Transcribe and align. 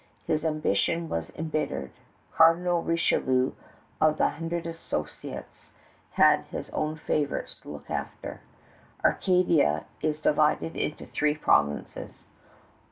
His 0.25 0.43
ambition 0.43 1.09
was 1.09 1.31
embittered. 1.35 1.91
Cardinal 2.33 2.81
Richelieu 2.81 3.51
of 4.01 4.17
the 4.17 4.29
Hundred 4.29 4.65
Associates 4.65 5.69
had 6.13 6.45
his 6.45 6.71
own 6.71 6.95
favorites 6.95 7.53
to 7.59 7.69
look 7.69 7.87
after. 7.91 8.41
Acadia 9.03 9.85
is 10.01 10.19
divided 10.19 10.75
into 10.75 11.05
three 11.05 11.35
provinces. 11.37 12.25